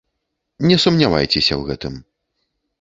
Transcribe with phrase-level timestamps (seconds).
[0.71, 2.03] Не сумнявайцеся ў гэтым.